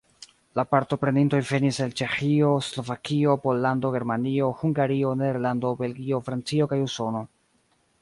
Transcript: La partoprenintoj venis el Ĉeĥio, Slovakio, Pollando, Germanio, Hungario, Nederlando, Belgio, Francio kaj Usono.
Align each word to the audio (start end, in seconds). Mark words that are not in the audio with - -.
La 0.59 0.63
partoprenintoj 0.69 1.41
venis 1.49 1.79
el 1.85 1.93
Ĉeĥio, 2.01 2.49
Slovakio, 2.69 3.37
Pollando, 3.45 3.93
Germanio, 3.99 4.51
Hungario, 4.65 5.15
Nederlando, 5.23 5.75
Belgio, 5.87 6.27
Francio 6.31 6.75
kaj 6.75 6.85
Usono. 6.91 7.27